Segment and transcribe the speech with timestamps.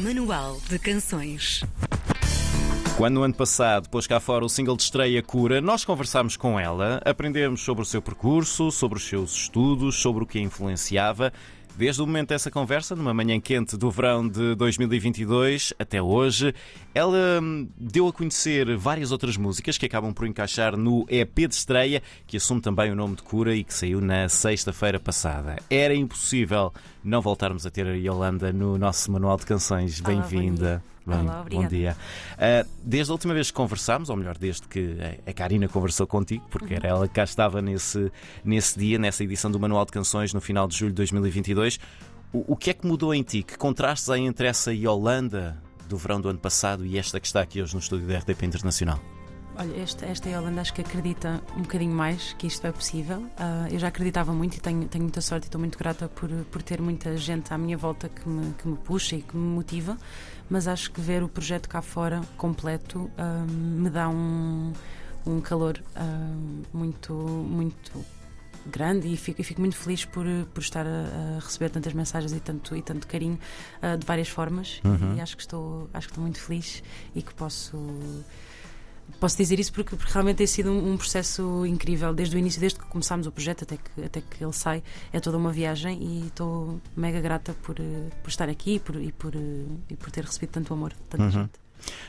[0.00, 1.62] Manual de Canções.
[2.96, 6.58] Quando no ano passado pôs cá fora o single de estreia Cura, nós conversámos com
[6.58, 11.32] ela, aprendemos sobre o seu percurso, sobre os seus estudos, sobre o que a influenciava.
[11.76, 16.54] Desde o momento dessa conversa, numa manhã quente do verão de 2022 até hoje,
[16.94, 21.54] ela hum, deu a conhecer várias outras músicas que acabam por encaixar no EP de
[21.54, 25.56] estreia, que assume também o nome de Cura e que saiu na sexta-feira passada.
[25.68, 26.72] Era impossível
[27.04, 30.00] não voltarmos a ter a Yolanda no nosso manual de canções.
[30.00, 30.82] Bom Bem-vinda.
[31.06, 31.96] Bem, Olá, bom dia.
[32.32, 36.44] Uh, desde a última vez que conversámos, ou melhor, desde que a Karina conversou contigo,
[36.50, 36.80] porque Uhum.
[36.82, 38.10] era ela que cá estava nesse,
[38.44, 41.78] nesse dia, nessa edição do Manual de Canções no final de julho de 2022,
[42.32, 43.44] o, o que é que mudou em ti?
[43.44, 45.56] Que contrastes há entre essa Yolanda
[45.88, 48.44] do verão do ano passado e esta que está aqui hoje no estúdio da RDP
[48.44, 49.00] Internacional?
[49.58, 53.26] Olha, esta, esta Yolanda acho que acredita um bocadinho mais que isto é possível.
[53.38, 56.28] Ah, eu já acreditava muito e tenho, tenho muita sorte e estou muito grata por,
[56.50, 59.54] por ter muita gente à minha volta que me, que me puxa e que me
[59.54, 59.96] motiva.
[60.50, 64.74] Mas acho que ver o projeto cá fora completo ah, me dá um,
[65.26, 66.04] um calor ah,
[66.74, 68.04] muito, muito
[68.66, 72.32] grande e fico, e fico muito feliz por, por estar a, a receber tantas mensagens
[72.32, 73.38] e tanto, e tanto carinho
[73.80, 74.82] ah, de várias formas.
[74.84, 75.16] Uhum.
[75.16, 76.82] E acho que, estou, acho que estou muito feliz
[77.14, 77.78] e que posso.
[79.20, 82.60] Posso dizer isso porque, porque realmente tem sido um, um processo incrível desde o início,
[82.60, 84.82] desde que começámos o projeto até que, até que ele sai.
[85.12, 88.96] É toda uma viagem e estou mega grata por, eh, por estar aqui e por,
[88.96, 89.38] e, por, eh,
[89.90, 91.30] e por ter recebido tanto amor de tanta Uhum.
[91.30, 91.52] gente.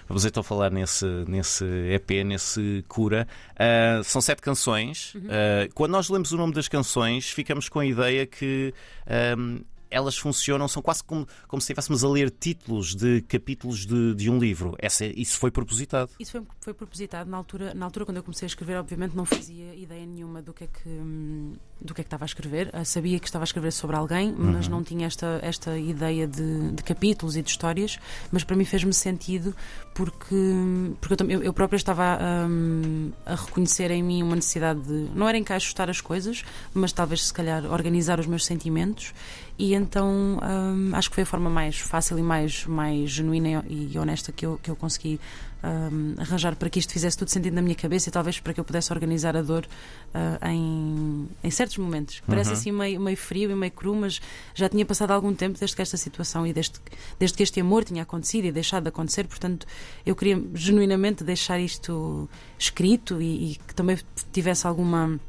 [0.07, 3.27] Vamos então falar nesse, nesse EP, nesse Cura.
[3.57, 5.13] Ah, são sete canções.
[5.15, 5.21] Uhum.
[5.29, 8.73] Ah, quando nós lemos o nome das canções, ficamos com a ideia que
[9.05, 14.15] ahm, elas funcionam, são quase como, como se estivéssemos a ler títulos de capítulos de,
[14.15, 14.75] de um livro.
[14.79, 16.11] Essa, isso foi propositado.
[16.19, 19.25] Isso foi, foi propositado na altura, na altura quando eu comecei a escrever, obviamente não
[19.25, 20.89] fazia ideia nenhuma do que é que
[21.79, 22.69] do que é que estava a escrever.
[22.73, 24.71] Ah, sabia que estava a escrever sobre alguém, mas Uhum.
[24.71, 27.99] não tinha esta, esta ideia de, de capítulos e de histórias.
[28.31, 29.55] Mas para mim fez-me sentido
[29.93, 30.35] porque,
[30.99, 32.17] porque eu, eu, eu própria estava
[32.49, 36.43] hum, a reconhecer em mim uma necessidade de não era encaixotar as coisas,
[36.73, 39.13] mas talvez se calhar organizar os meus sentimentos.
[39.59, 43.97] E então hum, acho que foi a forma mais fácil e mais, mais genuína e
[43.97, 45.19] honesta que eu, que eu consegui
[45.63, 48.59] hum, arranjar para que isto fizesse tudo sentido na minha cabeça e talvez para que
[48.59, 49.65] eu pudesse organizar a dor
[50.13, 52.21] ah, em, em certos momentos.
[52.27, 52.55] Parece Uhum.
[52.55, 54.21] assim meio, meio frio e meio cru, mas
[54.53, 56.75] já tinha passado algum tempo desde que esta situação e desde,
[57.17, 59.25] desde que este amor tinha acontecido e deixado de acontecer.
[59.25, 59.65] Portanto,
[60.05, 62.29] eu queria genuinamente deixar isto
[62.59, 63.97] escrito e, e que também
[64.31, 65.19] tivesse alguma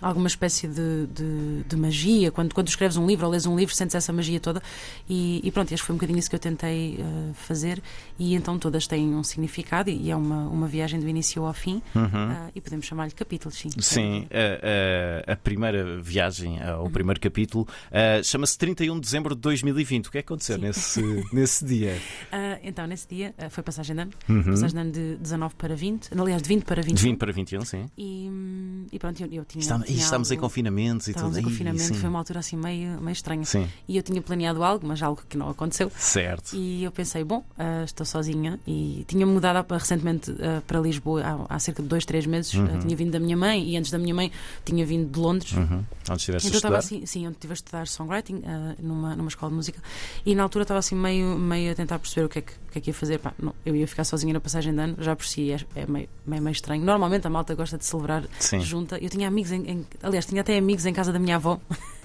[0.00, 2.30] alguma espécie de, de, de magia.
[2.30, 4.62] Quando, quando escreves um livro ou lês um livro, sentes essa magia toda.
[5.08, 7.82] E, e pronto, este foi um bocadinho isso que eu tentei eh, fazer.
[8.18, 11.82] E então todas têm um significado e é uma, uma viagem do início ao fim.
[11.94, 13.68] Ah, e podemos chamar-lhe capítulos, sim.
[13.74, 13.82] Uhum.
[13.82, 19.40] Sim, a, a- a primeira viagem, o primeiro capítulo, ah, chama-se 31 de dezembro de
[19.40, 20.06] 2020.
[20.06, 20.62] O que é que aconteceu Sim.
[20.62, 21.96] nesse, nesse dia?
[22.30, 24.12] Ah, então, nesse dia ah, foi passagem de ano.
[24.28, 24.42] Uhum.
[24.44, 26.08] Passagem de ano de 19 para 20.
[26.18, 26.94] Aliás, de 20 para 21.
[26.94, 27.86] De 20 para 21, sim.
[27.96, 28.47] E, hum,
[28.92, 29.60] e pronto, eu, eu tinha.
[29.62, 31.46] Estamos, tinha estamos em algo- confinamentos e Estávamos tudo.
[31.46, 31.94] em confinamento, sim.
[31.94, 33.44] foi uma altura assim meio, meio estranha.
[33.44, 35.90] Sim, E eu tinha planeado algo, mas algo que não aconteceu.
[35.96, 36.54] certo.
[36.56, 41.22] E eu pensei, bom, ah, estou sozinha e tinha mudado há- recentemente ah, para Lisboa
[41.48, 42.54] há, há cerca de dois, três meses.
[42.56, 44.30] Ah, tinha vindo da minha mãe e antes da minha mãe
[44.64, 45.52] tinha vindo de Londres.
[45.52, 45.84] Uhum.
[46.10, 46.78] Onde estiveste Então a estudar?
[46.78, 49.82] assim, sim, eu estive a estudar songwriting ah, numa, numa escola de música
[50.24, 52.70] e na altura estava assim meio, meio a tentar perceber o que é que, o
[52.72, 53.18] que, é que ia fazer.
[53.18, 55.86] Pá, não, eu ia ficar sozinha na passagem de ano, já por si é, é
[55.86, 56.84] meio, meio, meio estranho.
[56.84, 58.60] Normalmente a malta gosta de celebrar Sim.
[58.78, 58.98] Junta.
[58.98, 61.60] Eu tinha amigos, em, em- aliás, tinha até amigos em casa da minha avó.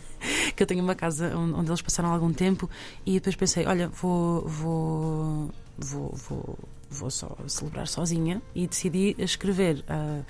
[0.56, 2.70] Que eu tenho uma casa onde, onde eles passaram algum tempo
[3.06, 6.58] e depois pensei: olha, vou, vou, vou, vou,
[6.90, 9.84] vou só celebrar sozinha e decidi escrever.
[9.90, 10.22] ah,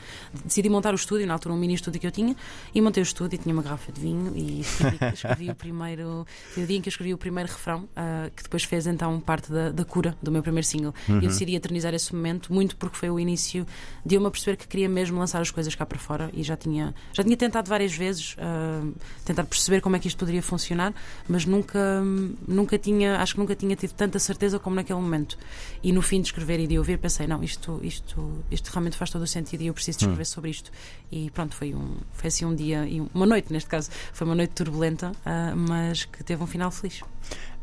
[0.44, 2.36] decidi montar o estúdio, na altura um mini estúdio que eu tinha,
[2.74, 4.62] e montei o estúdio e tinha uma garrafa de vinho e
[5.14, 6.26] escrevi, o primeiro.
[6.54, 9.20] Foi o dia em que eu escrevi o primeiro refrão, ah, que depois fez então
[9.20, 10.94] parte da, da cura do meu primeiro single.
[11.08, 13.68] E eu decidi eternizar esse momento, muito porque foi o início
[14.06, 16.56] de eu me aperceber que queria mesmo lançar as coisas cá para fora e já
[16.56, 18.82] tinha, já tinha tentado várias vezes ah,
[19.26, 20.94] tentar perceber como é que isto poderia funcionar,
[21.28, 22.02] mas nunca,
[22.48, 25.33] nunca tinha, acho que nunca tinha tido tanta certeza como naquele momento.
[25.82, 29.10] E no fim de escrever e de ouvir, pensei, não, isto, isto, isto realmente faz
[29.10, 30.72] todo o sentido e eu preciso de escrever sobre isto.
[31.12, 34.36] E pronto, foi, um, foi assim um dia, e uma noite neste caso, foi uma
[34.36, 37.02] noite turbulenta, ah, mas que teve um final feliz.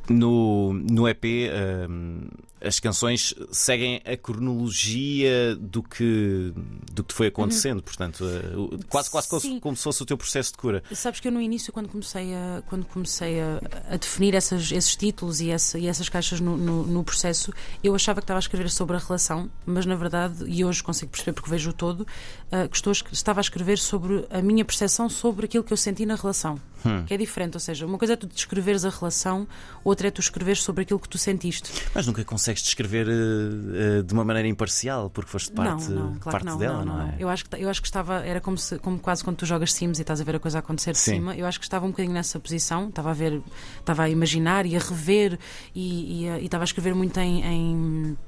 [0.08, 1.24] No, no EP,
[1.88, 2.28] hum,
[2.62, 6.52] as canções seguem a cronologia do que,
[6.92, 9.60] do que foi acontecendo, portanto, uh, quase, quase como, Sim.
[9.60, 10.82] como se fosse o teu processo de cura.
[10.92, 13.60] Sabes que eu no início, quando comecei a, quando comecei a,
[13.90, 17.52] a definir essas- esses títulos e, essa- e essas caixas no, no- no processo,
[17.82, 21.10] eu achava que estava a escrever sobre a relação, mas na verdade, e hoje consigo
[21.10, 22.06] perceber porque vejo o todo,
[22.52, 26.04] ah, que estou estava a escrever sobre a minha percepção sobre aquilo que eu senti
[26.04, 26.60] na relação.
[27.06, 29.46] Que é diferente, ou seja, uma coisa é tu descreveres a relação,
[29.84, 31.70] outra é tu escreveres sobre aquilo que tu sentiste.
[31.94, 36.18] Mas nunca consegues descrever uh, uh, de uma maneira imparcial, porque foste parte, não, não,
[36.18, 37.16] claro parte não, dela, não, é?
[37.18, 39.72] Eu acho que eu acho que estava era como se como quase quando tu jogas
[39.72, 41.14] Sims e estás a ver a coisa acontecer de Sim.
[41.14, 41.36] cima.
[41.36, 43.42] Eu acho que estava um bocadinho nessa posição, estava a ver,
[43.78, 45.38] estava a imaginar e a rever
[45.74, 48.18] e, e, e estava a escrever muito em, em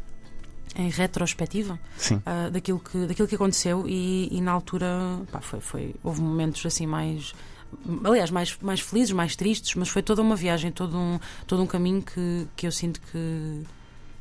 [0.74, 1.78] em retrospectiva
[2.24, 4.88] ah, daquilo, que, daquilo que aconteceu e, e na altura
[5.30, 7.34] pá, foi, foi, houve momentos assim mais
[8.04, 11.66] aliás, mais, mais felizes, mais tristes, mas foi toda uma viagem, todo um, todo um
[11.66, 13.62] caminho que, que eu sinto que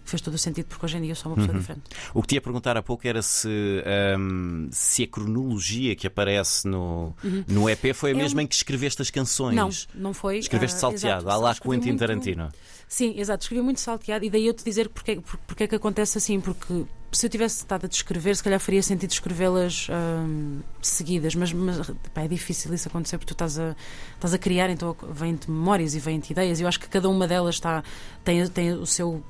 [0.06, 1.46] fez todo o sentido porque hoje em dia eu sou uma Uhum.
[1.46, 1.84] pessoa diferente.
[2.14, 3.50] O que te ia perguntar há pouco era se,
[3.86, 7.14] ahm, se a cronologia que aparece no,
[7.48, 9.56] no EP foi a É um- mesma em que escreveste as canções.
[9.56, 10.38] Não, não foi.
[10.40, 12.52] Escreveste ah, salteado, exato, à lá Quentin muito- Tarantino.
[12.88, 15.76] Sim, exato, escrevi muito salteado e daí eu te dizer porque, por- porque é que
[15.76, 16.84] acontece assim, porque
[17.14, 21.90] se eu tivesse estado a descrever, se calhar faria sentido escrevê-las hum, seguidas, mas, mas
[22.14, 23.76] pá, é difícil isso acontecer porque tu estás a,
[24.16, 26.60] estás a criar, então vêm-te memórias e vêm-te ideias.
[26.60, 27.82] e Eu acho que cada uma delas está,
[28.26, 29.24] tem, tem o seu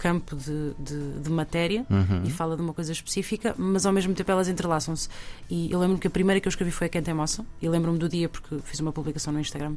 [0.00, 2.22] campo de, de, de matéria Uhum.
[2.24, 5.08] e fala de uma coisa específica, mas ao mesmo tempo elas entrelaçam-se.
[5.50, 7.98] E eu lembro-me que a primeira que eu escrevi foi a Quente Moça, e lembro-me
[7.98, 9.74] do dia porque fiz uma publicação no Instagram,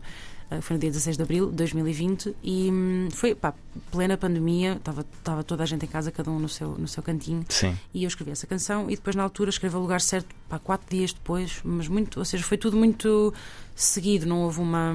[0.49, 3.53] eh, foi no dia 16 de abril de 2020, e hum, foi pá,
[3.91, 7.03] plena pandemia, estava estava toda a gente em casa, cada um no seu, no seu
[7.03, 7.75] cantinho, Sim.
[7.93, 10.87] e eu escrevi essa canção e depois na altura escrevi o lugar certo, pá, quatro
[10.95, 13.33] dias depois, mas muito, ou seja, foi tudo muito
[13.75, 14.93] seguido, não houve uma.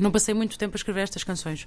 [0.00, 1.66] Não passei muito tempo a escrever estas canções,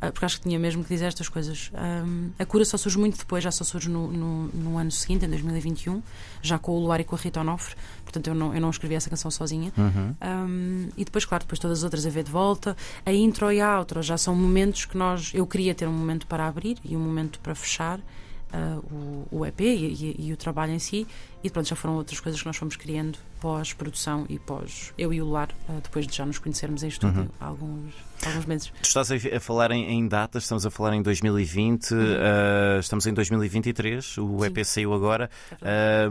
[0.00, 1.70] ah, porque acho que tinha mesmo que dizer estas coisas.
[1.74, 5.24] Ahm, a cura só surge muito depois, já só surge no, no, no ano seguinte,
[5.24, 6.02] em 2021,
[6.40, 7.74] já com o Luar e com a Rita Onofre,
[8.04, 9.72] portanto eu não, eu não escrevi essa canção sozinha.
[9.76, 10.14] Uhum.
[10.22, 12.76] Um, e depois, claro, depois todas as outras a ver de volta.
[13.04, 15.30] A intro e a outro já são momentos que nós.
[15.34, 19.46] Eu queria ter um momento para abrir e um momento para fechar uh, o, o
[19.46, 21.06] EP e, e- e o trabalho em si.
[21.44, 24.92] E pronto, já foram outras coisas que nós fomos criando pós-produção e pós.
[24.96, 27.92] Eu e o Luar, uh, depois de já nos conhecermos em estúdio há alguns,
[28.24, 28.72] há alguns meses.
[28.80, 32.00] Tu estás a falar em, em datas, estamos a falar em 2020, Uhum.
[32.20, 35.28] ah, estamos em 2023, o EP saiu agora.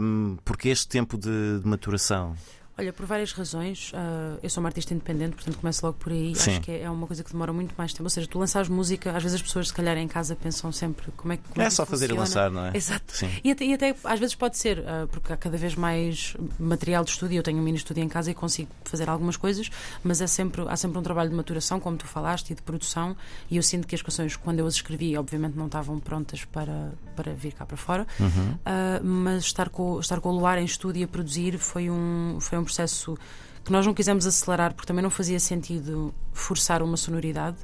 [0.00, 2.36] Um, porque este tempo de, de maturação?
[2.78, 3.92] Olha, por várias razões.
[3.94, 6.34] ah, eu sou uma artista independente, portanto começo logo por aí.
[6.34, 6.52] Sim.
[6.52, 8.04] Acho que é uma coisa que demora muito mais tempo.
[8.04, 11.10] Ou seja, tu lançares música, às vezes as pessoas, se calhar, em casa pensam sempre
[11.12, 11.42] como é que.
[11.48, 12.72] como É que só fazer e lançar, não é?
[12.74, 13.04] Exato.
[13.08, 13.30] Sim.
[13.44, 17.04] E até, e até às vezes pode ser, ah, porque há cada vez mais material
[17.04, 17.36] de estúdio.
[17.36, 19.70] Eu tenho um mini estúdio em casa e consigo fazer algumas coisas,
[20.02, 23.16] mas é sempre, há sempre um trabalho de maturação, como tu falaste, e de produção.
[23.50, 26.92] E eu sinto que as canções, quando eu as escrevi, obviamente não estavam prontas para,
[27.14, 28.06] para vir cá para fora.
[28.18, 28.58] Uhum.
[28.64, 32.58] Ah, mas estar com, estar com o Luar em estúdio a produzir foi um, foi
[32.58, 33.16] um processo
[33.64, 37.56] que nós não quisemos acelerar porque também não fazia sentido forçar uma sonoridade.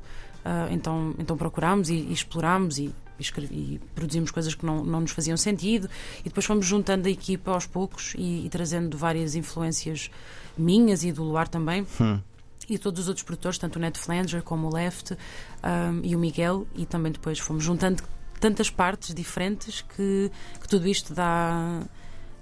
[0.44, 5.00] Ah, então, então procurámos e, e explorámos e, e e produzimos coisas que não, não
[5.00, 5.90] nos faziam sentido
[6.20, 10.08] e depois fomos juntando a equipa aos poucos e, e trazendo várias influências
[10.56, 12.20] minhas e do Luar também Hum.
[12.68, 16.18] e todos os outros produtores, tanto o Ned Flanger como o Left um, e o
[16.18, 18.04] Miguel, e também depois fomos juntando
[18.38, 20.30] tantas partes diferentes que,
[20.60, 21.82] que tudo isto dá,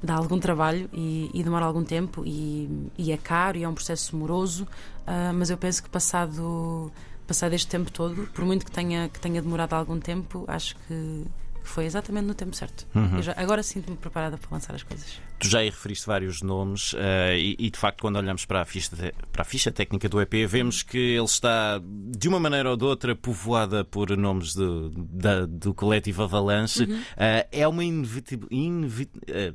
[0.06, 3.74] dá algum trabalho e, e demora algum tempo e, e é caro e é um
[3.74, 4.66] processo moroso,
[5.06, 6.90] ah, mas eu penso que passado,
[7.26, 11.24] passado este tempo todo, por muito que tenha, que tenha demorado algum tempo, acho que
[11.66, 12.86] que foi exatamente no tempo certo.
[12.94, 13.20] Uhum.
[13.20, 15.20] Já- agora sinto-me preparada para lançar as coisas.
[15.40, 18.64] Tu já aí referiste vários nomes eh, e, e, de facto quando olhamos para a,
[18.64, 21.82] ficha te- para a ficha técnica do EP vemos que ele está
[22.16, 26.84] de uma maneira ou de outra povoada por nomes do, da- do coletivo Avalanche.
[26.84, 27.02] Uhum.
[27.16, 29.54] Eh, é uma inevitabilidade.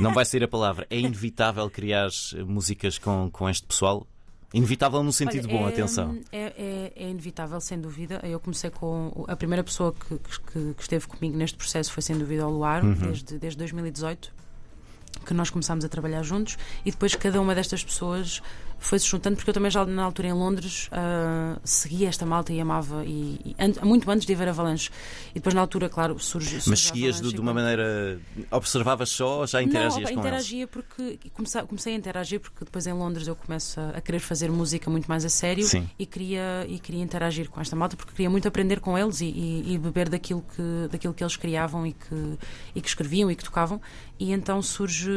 [0.00, 0.86] Não vai sair a palavra.
[0.90, 2.08] É inevitável criar
[2.46, 4.06] músicas com, com este pessoal?
[4.54, 6.18] Inevitável no sentido Olha, bom, é, atenção.
[6.32, 8.18] É, é- é inevitável, sem dúvida.
[8.22, 9.24] Eu comecei com.
[9.28, 12.82] A primeira pessoa que, que- que esteve comigo neste processo foi, sem dúvida, o Luar,
[12.82, 12.94] Uhum.
[12.94, 14.32] desde, desde 2018,
[15.26, 16.56] que nós começámos a trabalhar juntos.
[16.84, 18.40] E depois cada uma destas pessoas
[18.78, 22.60] foi-se juntando, porque eu também já na altura em Londres ah, seguia esta malta e
[22.60, 24.90] amava, e, e an- muito antes de ver Avalanche.
[25.30, 26.60] E depois na altura, claro, surge.
[26.66, 28.20] Mas seguias de, de uma maneira.
[28.50, 30.18] Observavas só ou já interagias não, com eles?
[30.18, 34.20] interagia porque comecei, comecei a interagir porque depois em Londres eu começo a, a querer
[34.20, 35.88] fazer música muito mais a sério Sim.
[35.98, 39.26] e queria e queria interagir com esta malta porque queria muito aprender com eles e,
[39.26, 42.38] e- e beber daquilo que daquilo que eles criavam e que
[42.74, 43.80] e que escreviam e que tocavam
[44.18, 45.10] e então surge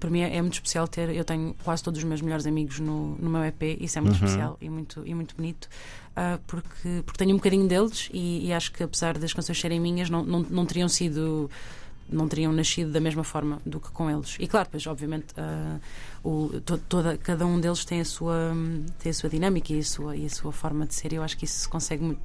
[0.00, 2.78] para mim é, é muito especial ter eu tenho quase todos os meus melhores amigos
[2.80, 4.24] no no, no meu EP, isso é muito Uhum.
[4.24, 5.68] especial e muito, e muito bonito,
[6.14, 9.78] ah, porque, porque tenho um bocadinho deles e, e acho que apesar das canções serem
[9.80, 11.50] minhas, não, não, não teriam sido.
[12.08, 14.36] Não teriam nascido da mesma forma do que com eles.
[14.38, 15.78] E claro, pois, obviamente, ah,
[16.22, 18.52] o, to- toda, cada um deles tem a sua,
[19.00, 21.12] tem a sua dinâmica e a sua, e a sua forma de ser.
[21.12, 22.20] E eu acho que isso se consegue muito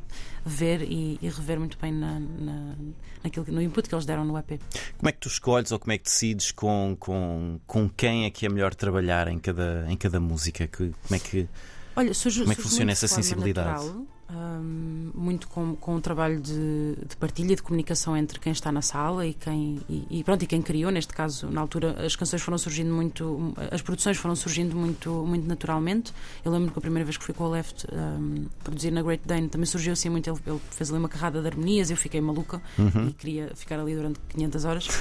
[0.45, 2.75] ver e, e rever muito bem na, na,
[3.23, 4.59] naquilo, no input que eles deram no EP.
[4.97, 8.29] Como é que tu escolhes ou como é que decides com, com, com quem é
[8.29, 10.67] que é melhor trabalhar em cada, em cada música?
[10.67, 11.47] Que, como é que.
[11.95, 13.83] Olha, surge, Como é que funciona essa sensibilidade?
[13.83, 14.05] natural,
[15.21, 18.81] muito com, com o trabalho de, de partilha e de comunicação entre quem está na
[18.81, 22.41] sala e quem e, e pronto e quem criou neste caso na altura as canções
[22.41, 26.11] foram surgindo muito as produções foram surgindo muito muito naturalmente.
[26.43, 29.23] Eu lembro que a primeira vez que fui com o Left hum, produzir na Great
[29.25, 32.19] Dane também surgiu assim muito ele, ele fez ali uma carrada de harmonias eu fiquei
[32.21, 33.09] maluca Uhum.
[33.09, 34.87] e queria ficar ali durante 500 horas.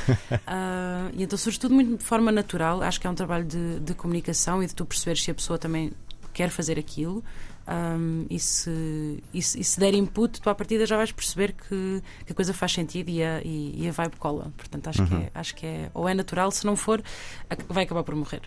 [0.46, 3.80] Ah, e então surge tudo muito de forma natural acho que é um trabalho de,
[3.80, 5.92] de comunicação e de tu perceberes se a pessoa também
[6.32, 7.22] quer fazer aquilo
[7.70, 11.52] um, e, se, e, se, e se der input, tu à partida já vais perceber
[11.52, 14.52] que, que a coisa faz sentido e a, e, e a vibe cola.
[14.56, 17.02] Portanto, acho, que é, acho que é ou é natural, se não for,
[17.68, 18.42] vai acabar por morrer.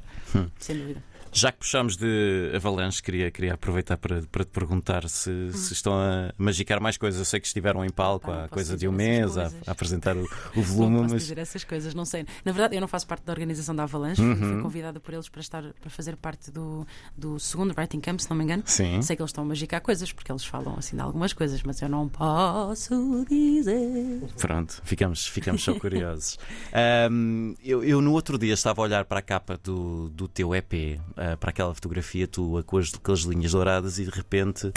[0.60, 1.04] Sem dúvida.
[1.34, 5.94] Já que puxámos de Avalanche, queria, queria aproveitar para, para te perguntar se, se estão
[5.94, 7.20] a magicar mais coisas.
[7.20, 9.72] Eu sei que estiveram em palco Ah, não há coisa de um mês a, a
[9.72, 12.26] apresentar o, o Não volume, posso mas dizer essas coisas, não sei.
[12.46, 14.36] Na verdade, eu não faço parte da organização da Avalanche, Uhum.
[14.36, 16.86] fui convidada por eles para estar para fazer parte do,
[17.18, 18.64] do segundo Writing Camp, se não me engano.
[18.66, 19.02] sim.
[19.02, 21.82] Sei que eles estão a magicar coisas, porque eles falam assim de algumas coisas, mas
[21.82, 24.22] eu não posso dizer.
[24.38, 26.38] Pronto, ficamos, ficamos só curiosos.
[26.72, 30.54] Ahm, eu, eu no outro dia estava a olhar para a capa do, do teu
[30.56, 31.00] EP,
[31.32, 34.72] ah, para aquela fotografia tua com as, aquelas linhas douradas e de repente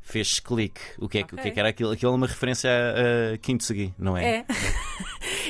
[0.00, 0.80] fez clique.
[0.98, 1.90] O que é, que- o que, é que era aquilo?
[1.90, 4.38] Aquilo é uma referência a, a Quinto Segui, não é?
[4.40, 4.44] É.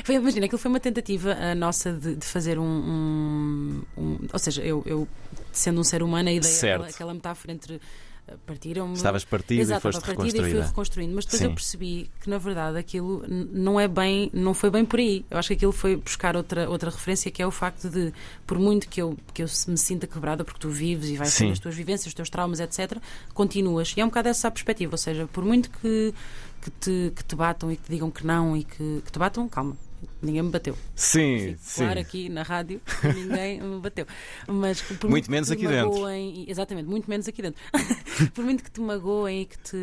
[0.05, 4.39] Foi, imagina, aquilo foi uma tentativa ah, nossa de, de fazer um, um- um- Ou
[4.39, 5.09] seja, eu, eu,
[5.53, 7.81] sendo um ser humano, a ideia, aquela, aquela metáfora entre
[8.27, 11.15] ah, partiram Estavas partida Exato, e foste partida e fui reconstruindo.
[11.15, 11.47] Mas depois Sim.
[11.47, 15.25] eu percebi que, na verdade, aquilo não é bem, não foi bem por aí.
[15.31, 18.13] Eu acho que aquilo foi buscar outra, outra referência, que é o facto de,
[18.47, 21.51] por muito que eu, que eu me sinta quebrada, porque tu vives e vais ter
[21.51, 22.99] as tuas vivências, os teus traumas, etc.,
[23.35, 23.93] continuas.
[23.97, 24.95] E é um bocado essa a perspectiva.
[24.95, 26.15] Ou seja, por muito que,
[26.63, 29.19] que, te, que te batam e que te digam que não e que, que te
[29.19, 29.77] batam, calma.
[30.25, 30.77] Ninguém me bateu.
[30.97, 31.85] Sim, Fico sim.
[31.85, 32.81] claro aqui na rádio,
[33.15, 34.07] ninguém me bateu.
[34.49, 35.93] Mas por Muito que menos te aqui dentro.
[35.93, 37.61] magoem- Exatamente, muito menos aqui dentro.
[38.35, 39.77] por muito que te magoem e que te,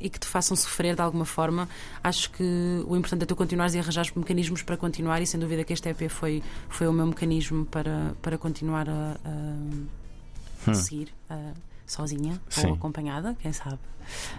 [0.00, 1.68] e que te façam sofrer de alguma forma,
[2.04, 2.44] acho que
[2.86, 5.88] o importante é tu continuares e arranjares mecanismos para continuar, e sem dúvida que este
[5.88, 11.08] EP foi, foi o meu mecanismo para, para continuar a, a- a seguir.
[11.30, 11.52] a-
[11.86, 12.40] sozinha.
[12.48, 12.68] Sim.
[12.68, 13.78] ou acompanhada, quem sabe.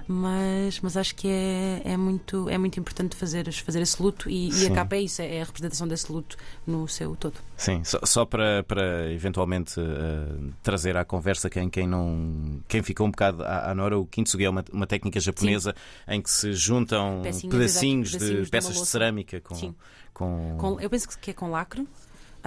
[0.08, 4.48] Mas, mas acho que é, é, muito, é muito importante fazer, fazer esse luto e,
[4.48, 4.72] e Sim.
[4.72, 7.36] a capa é isso, é a representação desse luto no seu todo.
[7.58, 13.08] Sim, só, só para, para eventualmente eh, trazer à conversa quem, quem não quem ficou
[13.08, 15.76] um bocado à, à Nora, o Kintsugi é uma, uma técnica japonesa
[16.08, 18.10] em que se juntam pedacinhos, exato, de pedacinhos
[18.46, 19.76] de peças de cerâmica com, Sim.
[20.14, 21.86] com- Com- eu penso que é com lacre.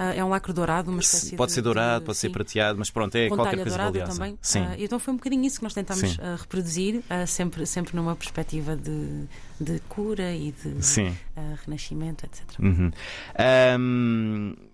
[0.03, 2.33] Ah, é um lacre dourado, uma espécie pode de- ser dourado, de- pode ser sim.
[2.33, 4.11] prateado, mas pronto, é com qualquer coisa dourada valiosa.
[4.19, 4.37] também.
[4.41, 4.59] Sim.
[4.61, 8.15] Ah, então foi um bocadinho isso que nós tentámos ah, reproduzir, ah, sempre, sempre numa
[8.15, 9.25] perspectiva de,
[9.59, 10.75] de cura e de
[11.37, 12.41] ah, renascimento, etc.
[12.59, 12.91] Uhum.
[13.37, 14.70] Eu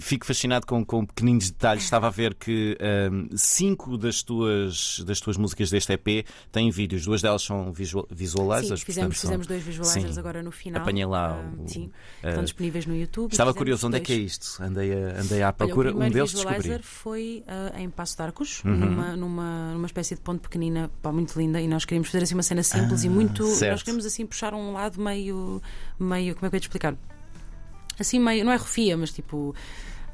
[0.00, 1.84] fico fascinado com, com pequeninos detalhes.
[1.84, 7.04] Estava a ver que ahm, cinco das tuas, das tuas músicas deste EP têm vídeos.
[7.04, 8.80] Duas delas são visual, visualizers.
[8.80, 10.20] Sim, fizemos, portanto, são- fizemos dois visualizers Sim.
[10.20, 10.82] agora no final.
[10.82, 11.90] Apanhei lá Ah, o- sim,
[12.22, 13.32] ah, estão disponíveis no YouTube.
[13.32, 14.32] Estava curioso, onde é que é dois.
[14.32, 14.62] isto?
[14.62, 15.92] Andei, a, andei à Olha, procura.
[15.94, 16.82] o um deles visualizer descobri.
[16.82, 18.76] foi ah, em Passo de Arcos, Uhum.
[18.76, 22.34] numa, numa, numa espécie de ponte pequenina, pá, muito linda, e nós queríamos fazer assim
[22.34, 23.44] uma cena simples e muito.
[23.44, 23.70] Ah, certo.
[23.72, 25.60] Nós queríamos assim puxar um lado meio.
[25.98, 26.96] meio como é que eu ia te explicar?
[27.98, 28.44] Assim, meio.
[28.44, 29.54] não é rofia, mas tipo.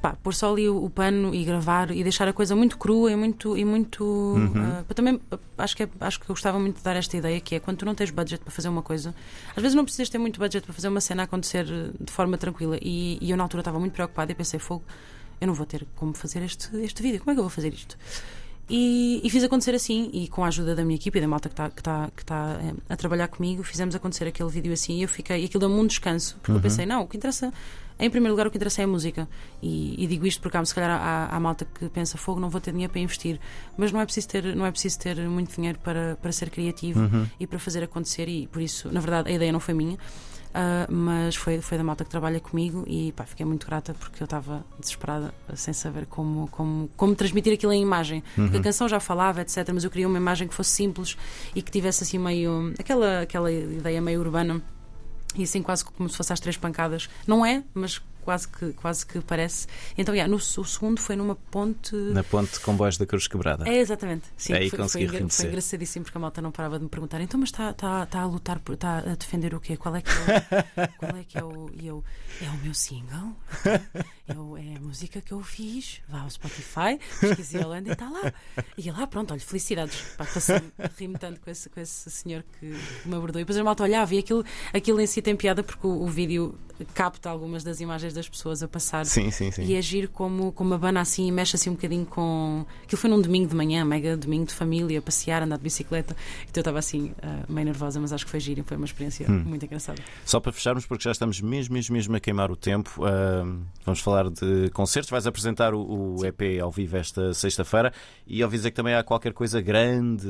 [0.01, 3.13] Pá, pôr só ali o, o pano e gravar e deixar a coisa muito crua
[3.13, 3.57] e muito.
[3.57, 4.53] E muito Uhum.
[4.57, 7.17] ah, para também ah, acho que, é- acho que eu gostava muito de dar esta
[7.17, 9.15] ideia que é quando tu não tens budget para fazer uma coisa,
[9.55, 12.37] às vezes não precisas ter muito budget para fazer uma cena acontecer eh, de forma
[12.37, 12.79] tranquila.
[12.83, 14.83] E, e eu na altura estava muito preocupada e pensei, fogo,
[15.41, 17.73] eu não vou ter como fazer este, este vídeo, como é que eu vou fazer
[17.73, 17.97] isto?
[18.75, 21.51] E, e fiz acontecer assim, e com a ajuda da minha equipe e da malta
[21.51, 24.95] que está que tá, que tá, eh, a trabalhar comigo, fizemos acontecer aquele vídeo assim
[24.95, 27.53] e eu fiquei, e aquilo deu-me um descanso, porque eu pensei, não, o que interessa,
[28.01, 29.29] em primeiro lugar, o que interessa é a música.
[29.63, 32.49] E, e digo isto porque há, se calhar há, há malta que pensa, fogo, não
[32.49, 33.39] vou ter dinheiro para investir,
[33.77, 36.99] mas não é preciso ter, não é preciso ter muito dinheiro para, para ser criativo
[37.39, 39.99] e para fazer acontecer, e por isso, na verdade, a ideia não foi minha.
[40.55, 44.23] Ah, mas foi, foi da malta que trabalha comigo e pá, fiquei muito grata porque
[44.23, 48.23] eu estava desesperada sem saber como, como, como transmitir aquilo em imagem.
[48.35, 49.69] Porque a canção já falava, etc.
[49.73, 51.17] Mas eu queria uma imagem que fosse simples
[51.55, 52.75] e que tivesse assim meio.
[52.79, 54.63] aquela, aquela ideia meio urbana.
[55.35, 57.09] E assim, quase como se fosse às três pancadas.
[57.27, 59.67] Não é, mas quase que, quase que parece.
[59.97, 61.95] Então, yeah, no, o segundo foi numa ponte.
[61.95, 63.69] Na ponte de comboios da Cruz Quebrada.
[63.69, 64.25] É, exatamente.
[64.37, 65.43] Sim, Aí foi, consegui foi, reconhecer.
[65.43, 68.21] foi engraçadíssimo porque a malta não parava de me perguntar então, mas está tá, tá
[68.21, 69.77] a lutar, está a defender o quê?
[69.77, 70.89] Qual é que é o.
[70.99, 72.05] qual é, que é, o e eu,
[72.41, 73.37] é o meu single?
[74.29, 76.01] Eu, é a música que eu fiz.
[76.09, 78.33] Vá ao Spotify, pesquisei a Holanda e está lá.
[78.79, 80.01] E lá, pronto, olha, felicidades.
[80.17, 80.63] Pá, passei
[80.97, 82.67] ri-me tanto com esse, com esse senhor que
[83.05, 83.41] me abordou.
[83.41, 86.07] E depois a malta olhava e aquilo, aquilo em si tem piada porque o, o
[86.07, 86.59] vídeo
[86.95, 89.05] capta algumas das imagens das pessoas a passar.
[89.07, 89.65] Sim, sim, sim.
[89.65, 92.65] E agir como, como abana assim e mexe assim um bocadinho com.
[92.85, 96.17] Aquilo foi num domingo de manhã, mega domingo de família, passear, andar de bicicleta.
[96.43, 98.87] Então eu estava assim, ah, meio nervosa, mas acho que foi giro e foi uma
[98.87, 99.43] experiência Hum.
[99.47, 100.03] muito engraçada.
[100.25, 104.01] Só para fecharmos, porque já estamos mesmo, mesmo, mesmo a queimar o tempo, ahm, vamos
[104.01, 105.11] falar de concertos.
[105.11, 107.93] Vais apresentar o, o EP ao vivo esta sexta-feira
[108.27, 110.27] e ouvi dizer que também há qualquer coisa grande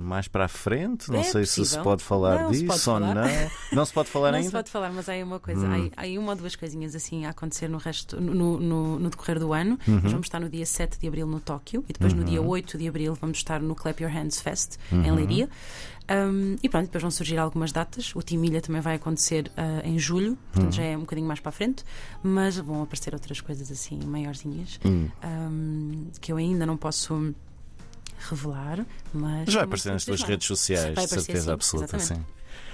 [0.00, 1.10] mais para a frente.
[1.10, 1.84] Não É sei se se possível.
[1.84, 3.14] pode falar Não se disso pode ou falar.
[3.14, 3.50] não.
[3.72, 4.48] Não se pode falar Não ainda?
[4.48, 5.72] se pode falar, mas há uma coisa, Hum.
[5.96, 8.98] Há, aí- há aí uma ou duas coisinhas assim a acontecer no resto, no, no,
[8.98, 9.78] no decorrer do ano.
[9.86, 10.00] Uhum.
[10.00, 12.76] Nós vamos estar no dia 7 de abril no Tóquio e depois no dia 8
[12.78, 15.14] de abril vamos estar no Clap Your Hands Fest em Uhum.
[15.14, 15.48] Leiria.
[16.06, 18.14] Um, e pronto, depois vão surgir algumas datas.
[18.14, 20.72] O Timilha também vai acontecer ah, em julho, portanto Uhum.
[20.72, 21.82] já é um bocadinho mais para a frente,
[22.22, 25.08] mas vão aparecer outras coisas assim maiorzinhas Hum.
[25.24, 27.34] um, que eu ainda não posso
[28.28, 29.46] revelar, mas.
[29.50, 31.98] Já vai aparecer nas tuas redes sociais, de certeza sim, absoluta.
[31.98, 32.24] Sim.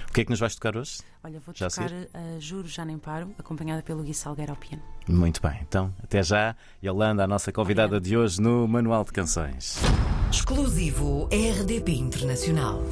[0.08, 0.98] O que é que nos vais tocar hoje?
[1.22, 4.56] Olha, vou Já a tocar uh, Juro Já Nem Paro, acompanhada pelo Gui Salgueiro ao
[4.56, 4.82] piano.
[5.06, 6.56] Muito bem, então até já.
[6.82, 9.78] Yolanda, a nossa convidada de hoje no Manual de Canções.
[10.30, 12.82] Exclusivo RDP Internacional.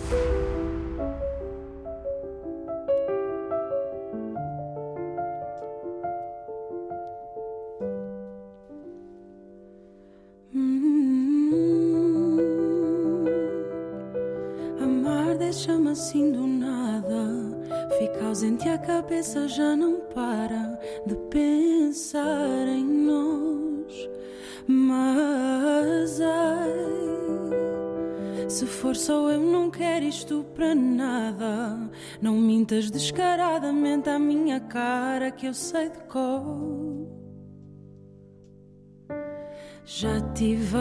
[14.83, 16.58] Amar deixa-me assim do.
[17.99, 24.09] Fica ausente a cabeça já não para de pensar em nós.
[24.69, 26.71] Mas ai,
[28.49, 31.91] se for só eu, não quero isto para nada.
[32.23, 37.09] Não mintas descaradamente à minha cara que eu sei de cor.
[39.85, 40.77] Já tive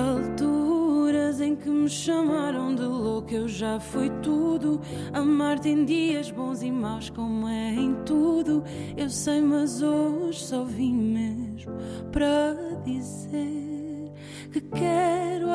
[1.40, 4.82] em que me chamaram de louco, eu já fui tudo.
[5.14, 8.64] Amar-te em dias bons e maus, como é em tudo.
[8.96, 11.74] Eu sei, mas hoje só vim mesmo
[12.12, 14.12] para dizer
[14.52, 15.48] que quero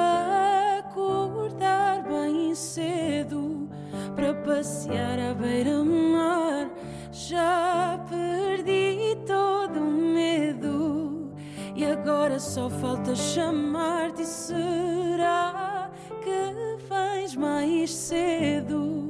[0.78, 3.68] acordar bem cedo
[4.14, 6.70] para passear à beira-mar.
[7.10, 11.32] Já perdi todo o medo.
[11.74, 14.24] E agora só falta chamar-te.
[14.24, 15.71] Será
[17.34, 19.02] mais cedo?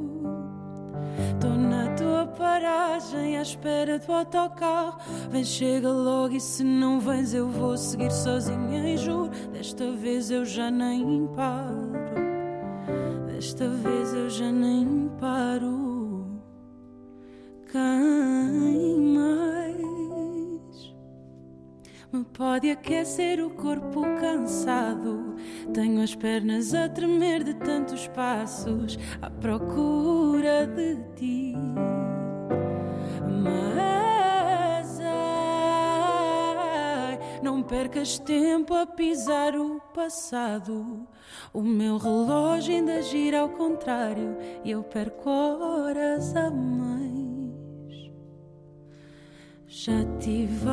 [1.40, 4.98] Tô na tua paragem à espera do autocarro.
[5.30, 9.30] Vem, chega logo e se não vens eu vou seguir sozinha e juro.
[9.52, 11.92] Desta vez eu já nem paro.
[13.26, 16.40] Desta vez eu já nem paro.
[17.70, 19.01] Quem
[22.32, 25.36] pode aquecer o corpo cansado.
[25.72, 31.54] Tenho as pernas a tremer de tantos passos à procura de ti.
[33.42, 36.20] Mas ai,
[37.42, 41.06] não percas tempo a pisar o passado.
[41.52, 46.92] O meu relógio ainda gira ao contrário e eu perco horas a mais.
[49.66, 50.68] Já tive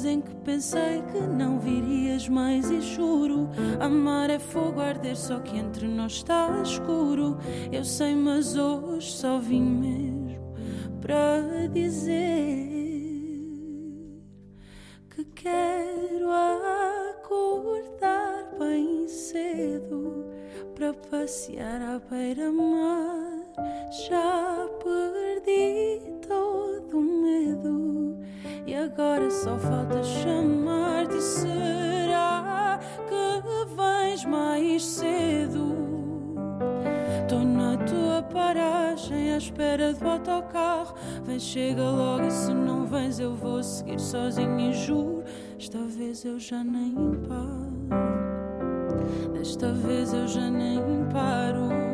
[0.00, 5.38] alturas em que pensei que não virias mais e juro Amar é fogo arder, só
[5.40, 7.38] que entre nós está escuro.
[7.70, 10.54] Eu sei, mas hoje só vim mesmo
[11.00, 12.68] para dizer
[15.10, 16.30] Que quero
[17.10, 20.26] acordar bem cedo
[20.74, 23.40] Para passear à beira-mar.
[24.08, 27.79] Já perdi todo o medo
[29.00, 36.36] agora só falta chamar-te Será que vens mais cedo?
[37.26, 40.94] Tô na tua paragem à espera do autocarro.
[41.24, 45.24] Vem, chega logo e se não vens eu vou seguir sozinho e juro
[45.58, 46.94] Esta vez eu já nem
[47.26, 47.70] paro.
[49.32, 50.78] Desta vez eu já nem
[51.10, 51.89] paro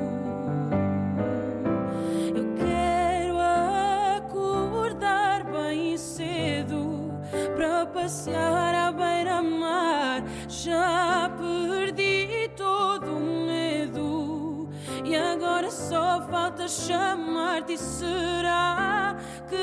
[16.67, 17.75] falta chamar-te.
[17.75, 19.17] E será
[19.49, 19.57] que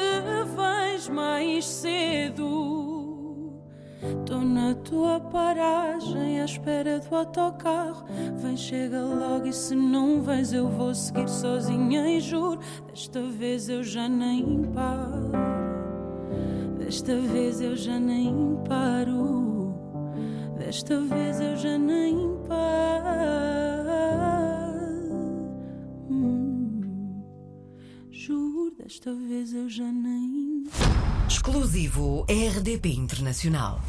[0.56, 3.54] vens mais cedo?
[4.26, 8.06] Tô na tua paragem à espera do autocarro.
[8.36, 12.60] Vem, chega logo e se não vens eu vou seguir sozinha e juro.
[12.88, 15.32] Desta vez eu já nem paro.
[16.78, 19.74] Desta vez eu já nem paro.
[20.58, 23.53] Desta vez eu já nem paro.
[28.94, 30.66] Desta vez eu já nem.
[31.28, 33.82] Exclusivo RDP Internacional.